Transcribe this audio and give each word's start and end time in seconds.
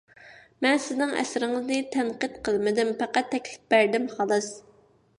مەن 0.65 0.79
سىزنىڭ 0.85 1.13
ئەسىرىڭىزنى 1.23 1.77
تەنقىد 1.97 2.41
قىلمىدىم، 2.49 2.93
پەقەت 3.05 3.33
تەكلىپ 3.37 3.73
بەردىم، 3.77 4.13
خالاس. 4.19 4.53